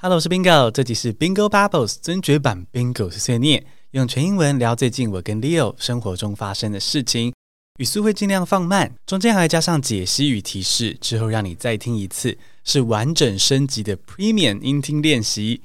[0.00, 7.34] Hello，我是 Bingo，这集是 Bingo Bubbles 尊爵版 Bingo 碎碎念，用全英文聊最近我跟 Leo 生活中发生的事情，
[7.80, 15.62] 语速会尽量放慢，中间还加上解析与提示，之后让你再听一次，是完整升级的 Premium 音听练习。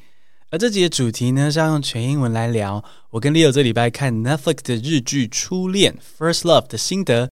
[0.49, 7.29] 而这集的主题呢，是要用全英文来聊我跟 Leo 这礼拜看 Netflix 的日剧《初恋 First Love》的心得。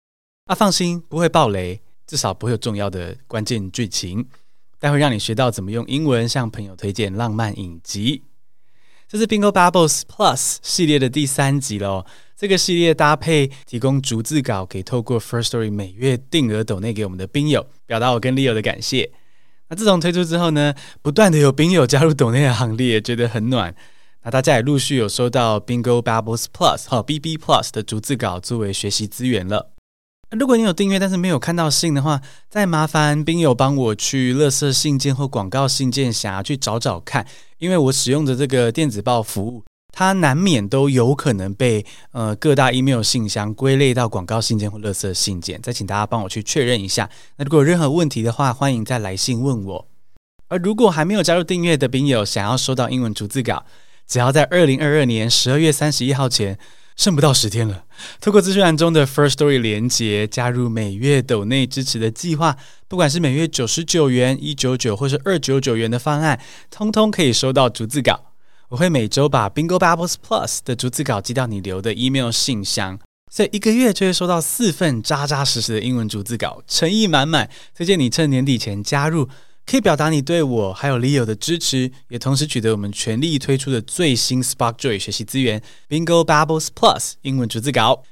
[0.45, 4.25] 啊，放心，不会爆雷，至少不会有重要的关键剧情。
[4.85, 8.23] 待会让你学到怎么用英文向朋友推荐浪漫影集。
[9.09, 12.05] 这是 Bingo Bubbles Plus 系列的第三集喽。
[12.37, 19.11] 这个系列搭配提供逐字稿给透过 First Story 每月定额抖内给我们的宾友，表达我跟 Leo 的感谢。
[19.71, 23.75] 那自从推出之后呢，不断的有宾友加入抖内的行列，觉得很暖。
[24.25, 29.74] 那大家也陆续有收到 Bingo Bubbles Plus 和 BB Plus 的逐字稿作为学习资源了。
[30.31, 32.21] 如果你有订阅，但是没有看到信的话，
[32.51, 37.25] 再麻烦宾友帮我去垃圾信件或广告信件匣去找找看，
[37.59, 45.63] 因为我使用的这个电子报服务，它难免都有可能被呃各大 email 信箱归类到广告信件或垃圾信件。
[45.63, 47.09] 再请大家帮我去确认一下。
[47.37, 49.89] 那如果有任何问题的话，欢迎再来信问我。
[50.49, 53.65] 而如果还没有加入订阅的宾友，想要收到英文逐字稿，
[54.09, 56.59] 只要在二零二二年十二月三十一号前。
[56.97, 57.85] 剩不到十天了，
[58.21, 68.33] 透过资讯栏中的 First Story 连结，加入每月抖内支持的计划，不管是每月九十九元、一九九或是二九九元的方案，通通可以收到逐字稿。
[68.69, 72.99] 我会每周把 Bingo Bubbles Plus 的逐字稿寄到你留的 email 信箱，
[73.31, 77.51] 所以一个月就会收到四份扎扎实实的英文逐字稿，诚意满满。
[77.77, 79.29] 推荐你趁年底前加入。
[79.67, 88.03] 可以表达你对我还有 Leo 的支持，也同时取得我们全力推出的最新 SparkJoy 学习资源 Bingo Bubbles Plus 英文逐字稿。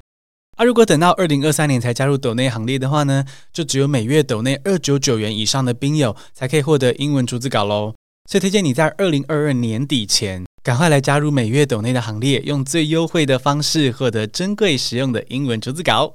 [0.57, 7.95] 啊、如果等到二零二三年才加入抖内行列的话呢，就只有每月抖内二九九元以上的宾友才可以获得英文逐字稿喽。
[8.31, 16.15] 所以推荐你在二零二二年底前赶快来加入每月抖内的行列，用最优惠的方式获得珍贵实用的英文逐字稿。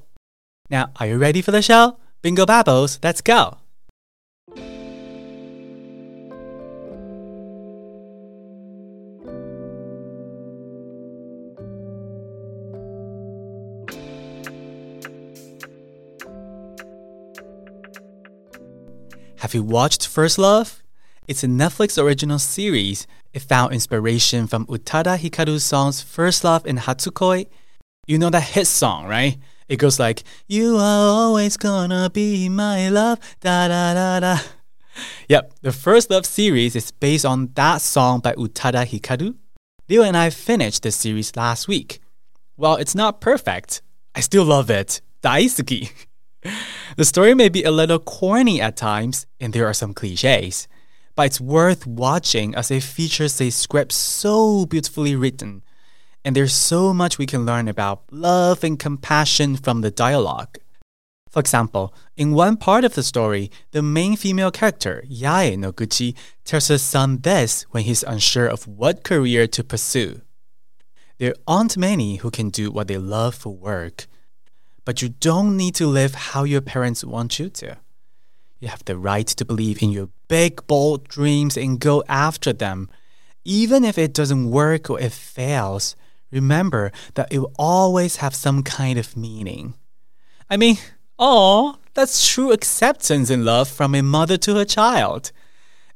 [0.69, 1.95] Now, are you ready for the show?
[2.21, 3.66] Bingo Bubbles, let's go!
[19.47, 20.83] Have you watched First Love?
[21.25, 23.07] It's a Netflix original series.
[23.31, 27.47] It found inspiration from Utada Hikaru's songs First Love and Hatsukoi.
[28.07, 29.37] You know that hit song, right?
[29.69, 34.39] It goes like, You are always gonna be my love, da da da da.
[35.29, 39.33] Yep, the First Love series is based on that song by Utada Hikaru.
[39.87, 42.01] Leo and I finished the series last week.
[42.57, 43.81] While it's not perfect,
[44.13, 44.99] I still love it.
[45.23, 45.91] Daisuki.
[46.95, 50.67] The story may be a little corny at times, and there are some cliches,
[51.15, 55.63] but it's worth watching as it features a script so beautifully written,
[56.23, 60.57] and there's so much we can learn about love and compassion from the dialogue.
[61.29, 66.15] For example, in one part of the story, the main female character, Yae Noguchi,
[66.45, 70.21] tells her son this when he's unsure of what career to pursue.
[71.17, 74.07] There aren't many who can do what they love for work
[74.87, 77.75] but you don't need to live how your parents want you to.
[78.61, 82.89] You have the right to believe in your big, bold dreams and go after them.
[83.43, 85.97] Even if it doesn't work or it fails,
[86.31, 89.73] remember that it will always have some kind of meaning.
[90.49, 90.77] I mean,
[91.19, 95.33] oh, that's true acceptance and love from a mother to her child.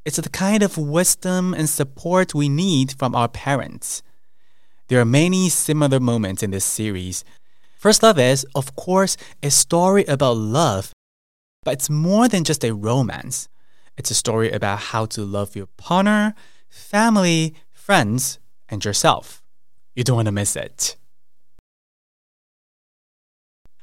[0.03, 4.03] It's the kind of wisdom and support we need from our parents.
[4.89, 7.23] There are many similar moments in this series
[7.81, 10.93] First Love is, of course, a story about love,
[11.63, 13.49] but it's more than just a romance.
[13.97, 16.35] It's a story about how to love your partner,
[16.69, 18.37] family, friends,
[18.69, 19.41] and yourself.
[19.95, 20.95] You don't want to miss it.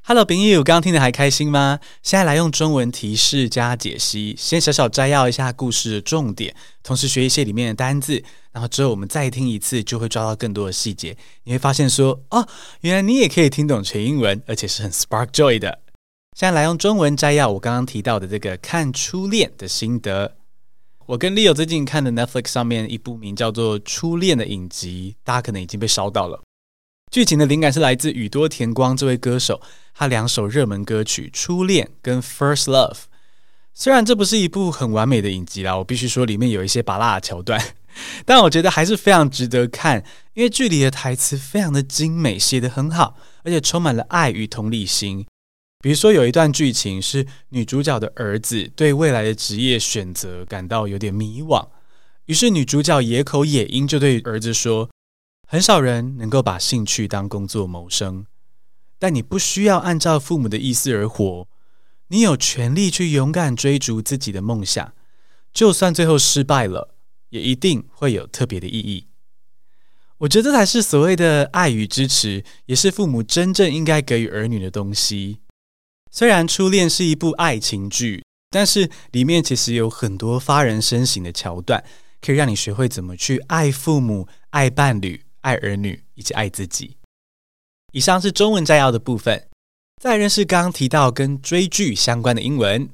[0.09, 1.81] Hello，朋友，刚刚听得还开心吗？
[2.03, 11.15] 现在来用中文提示加解析，先小小摘要一下故事的重点，同时学一些里面的单字，然后之后我们再听一次，就会抓到更多的细节。
[11.45, 12.49] 你会发现说，哦，
[12.81, 15.81] 原来你也可以听懂全英文，而且是很 spark joy 的。
[16.35, 20.39] 现在来用中文摘要我刚刚提到的这个看初恋的心得。
[21.05, 26.41] 我跟 Leo 最近看的 Netflix 上面一部名叫做《初恋》的影集，大家可能已经被烧到了。
[27.11, 29.61] 剧情的灵感是来自宇多田光这位歌手，
[29.95, 32.93] 他两首热门歌曲《初恋》跟《First Love》。
[33.73, 37.59] 虽然这不是一部很完美的影集啦，我必须说里面有一些芭乐的桥段，
[38.27, 45.25] 但我觉得还是非常值得看，因为剧里的台词非常的精美，写得很好，而且充满了爱与同理心。
[45.81, 51.67] 比如说有一段剧情是女主角的儿子对未来的职业选择感到有点迷惘。
[52.27, 54.91] 于是女主角野口野樱就对儿子说
[55.51, 58.27] ：“很少人能够把兴趣当工作谋生，
[58.99, 61.49] 但你不需要按照父母的意思而活，
[62.09, 64.93] 你有权利去勇敢追逐自己的梦想，
[65.55, 66.95] 就算最后失败了，
[67.31, 69.07] 也一定会有特别的意义。”
[70.19, 75.39] 我觉得这才是所谓的爱与支持，也是父母真正应该给予儿女的东西。
[76.11, 81.83] 虽然《初恋》是一部爱情剧，但是里面其实有很多发人深省的桥段，
[82.21, 86.97] 可以让你学会怎么去爱父母、爱伴侣、爱儿女以及爱自己。
[87.93, 89.49] 以上是中文摘要的部分，
[90.01, 92.91] 再来认识刚刚提到跟追剧相关的英文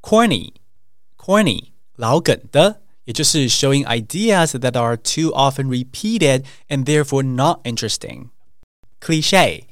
[0.00, 2.82] ：corny，corny，老梗的。
[3.06, 8.30] 也就是 showing ideas that are too often repeated and therefore not interesting.
[9.00, 9.62] Cliche,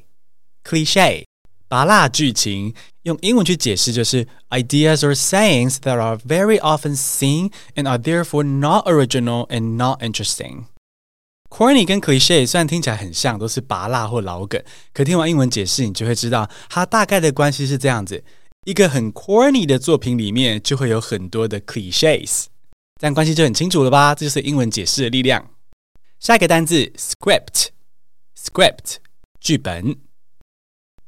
[0.62, 1.24] cliche，
[1.66, 10.00] 芭乐剧情，用英文去解释就是 ideas or sayings that are very often seen and are therefore not original and not
[10.00, 10.66] interesting.
[11.54, 14.60] Corny 跟 cliche 虽然听起来很像，都是拔辣或老梗，
[14.92, 18.24] 可听完英文解释，你就会知道它大概的关系是这样子：
[18.64, 22.46] 一个很 corny 的作品里面，就会有很多的 cliches。
[23.00, 24.16] 这样关系就很清楚了吧？
[24.16, 25.48] 这就是英文解释的力量。
[26.18, 28.96] 下一个单字 script，script
[29.38, 29.94] 剧本。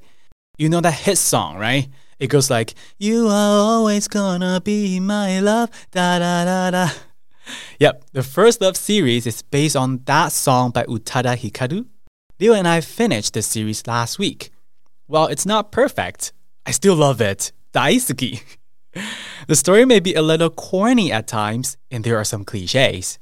[0.58, 1.90] You know that hit song, right?
[2.20, 6.90] It goes like, You are always gonna be my love, da da da da.
[7.81, 11.87] Yep, the First Love series is based on that song by Utada Hikaru.
[12.41, 14.51] Leo and I finished the series last week.
[15.07, 16.33] While it's not perfect,
[16.67, 17.53] I still love it.
[17.73, 18.43] Daisuki.
[19.47, 23.19] the story may be a little corny at times, and there are some cliches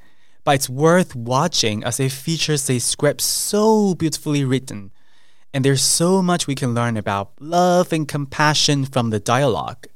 [0.46, 4.92] but it's worth watching as it features a script so beautifully written.
[5.52, 9.88] And there's so much we can learn about love and compassion from the dialogue.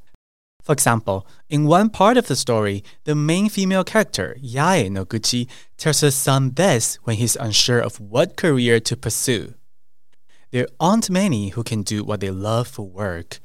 [0.62, 6.00] For example, in one part of the story, the main female character, Yae Noguchi, tells
[6.00, 9.54] her son this when he's unsure of what career to pursue.
[10.50, 13.38] There aren't many who can do what they love for work,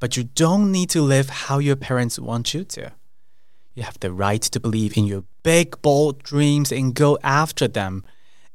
[0.00, 2.92] but you don't need to live how your parents want you to.
[3.74, 8.04] You have the right to believe in your big, bold dreams and go after them.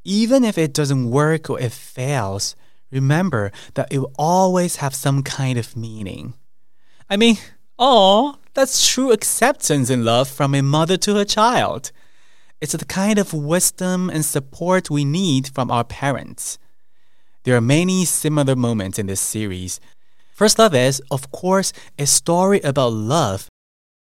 [0.03, 2.56] Even if it doesn't work or it fails,
[2.91, 6.34] remember that it will always have some kind of meaning.
[7.10, 7.38] I mean,
[7.79, 11.91] oh, that's true acceptance and love from a mother to her child.
[12.60, 16.57] It's the kind of wisdom and support we need from our parents.
[17.43, 19.79] There are many similar moments in this series.
[20.34, 23.48] First Love is, of course, a story about love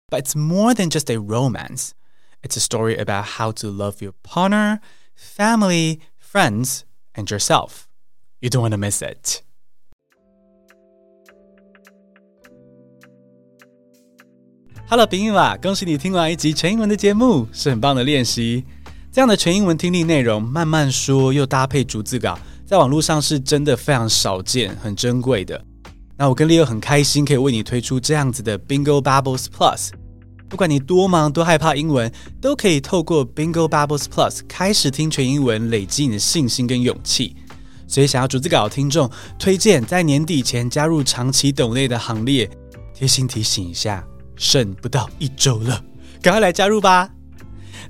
[0.10, 1.94] but it's more than just a romance.
[2.42, 4.80] It's a story about how to love your partner,
[5.16, 7.90] family, friends, and yourself.
[8.40, 9.42] You don't want to miss it.
[14.90, 18.64] Hello，朋友啊，恭喜你听完一集全英文的节目，是很棒的练习。
[19.12, 25.62] 这样的全英文听力内容，慢慢说又搭配逐字稿，在网络上是真的非常少见，很珍贵的。
[26.16, 29.90] 那我跟 Leo 很开心，可以为你推出这样子的 Bingo Bubbles Plus。
[30.48, 37.36] 不管你多忙多害怕英文，都可以透过 Bingo Bubbles Plus 开始听全英文，累积你的信心跟勇气。
[37.88, 42.50] 所以想要逐字稿的听众，推荐在年底前加入长期抖内的行列。
[42.94, 44.02] 贴心提醒一下，
[44.38, 45.84] 剩不到一周了，
[46.22, 47.10] 赶快来加入吧！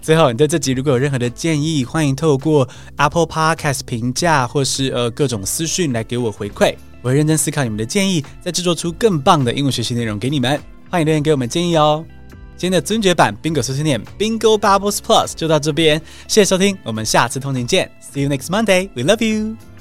[0.01, 6.75] 最后，你对这集如果有任何的建议，欢迎透过 Apple Podcast 评价或是呃各种私讯来给我回馈。
[7.01, 10.59] 我会认真思考你们的建议，再制作出更棒的英文学习内容给你们。
[10.89, 12.05] 欢迎留言给我们建议哦。
[12.55, 19.76] 今天的尊爵版 Bingo 碎碎念 Bingo Bubbles Plus 就到这边，谢谢收听，我们下次通勤见，See you next Monday，We love you。